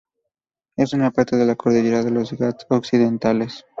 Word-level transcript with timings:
Es 0.77 0.93
una 0.93 1.11
parte 1.11 1.35
de 1.35 1.45
la 1.45 1.55
cordillera 1.55 2.01
de 2.03 2.09
los 2.09 2.33
Ghats 2.33 2.65
occidentales. 2.71 3.65